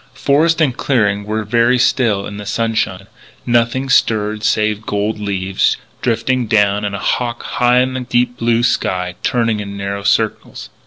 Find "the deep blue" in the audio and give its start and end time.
7.93-8.63